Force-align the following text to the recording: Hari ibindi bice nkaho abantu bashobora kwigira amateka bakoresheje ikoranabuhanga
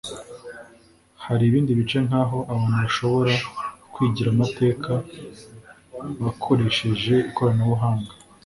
Hari 1.25 1.43
ibindi 1.49 1.71
bice 1.79 1.99
nkaho 2.07 2.37
abantu 2.53 2.77
bashobora 2.85 3.33
kwigira 3.93 4.27
amateka 4.31 4.91
bakoresheje 6.23 7.15
ikoranabuhanga 7.29 8.11